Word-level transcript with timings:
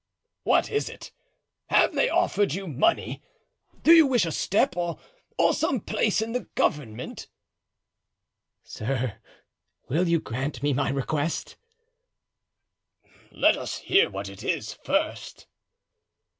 "What 0.45 0.71
is 0.71 0.89
it? 0.89 1.11
Have 1.67 1.93
they 1.93 2.09
offered 2.09 2.55
you 2.55 2.65
money? 2.67 3.21
Do 3.83 3.93
you 3.93 4.07
wish 4.07 4.25
a 4.25 4.31
step, 4.31 4.75
or 4.75 4.97
some 5.53 5.79
place 5.79 6.23
in 6.23 6.31
the 6.31 6.45
government?" 6.55 7.27
"Sir, 8.63 9.19
will 9.89 10.07
you 10.07 10.19
grant 10.19 10.63
me 10.63 10.73
my 10.73 10.89
request?" 10.89 11.55
"Let 13.31 13.55
us 13.55 13.77
hear 13.77 14.09
what 14.09 14.27
it 14.27 14.43
is, 14.43 14.73
first." 14.73 15.45